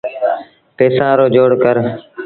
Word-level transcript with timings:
پئيٚسآݩ 0.77 1.17
رو 1.19 1.25
جوڙ 1.35 1.49
ڪر۔ 1.63 1.75